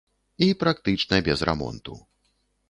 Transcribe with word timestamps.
І 0.45 0.47
практычна 0.63 1.19
без 1.29 1.45
рамонту. 1.51 2.01